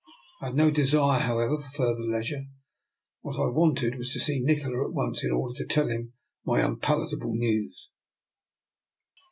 I 0.41 0.47
had 0.47 0.55
no 0.55 0.71
desire, 0.71 1.19
however, 1.19 1.61
for 1.61 1.69
further 1.69 2.01
leisure. 2.01 2.45
What 3.21 3.35
I 3.37 3.51
wanted 3.53 3.99
was 3.99 4.11
to 4.13 4.19
see 4.19 4.39
Nikola 4.39 4.85
at 4.87 4.93
once 4.93 5.23
in 5.23 5.29
order 5.29 5.53
to 5.59 5.65
tell 5.67 5.89
him 5.89 6.13
my 6.43 6.59
unpalatable 6.61 7.35
news. 7.35 7.87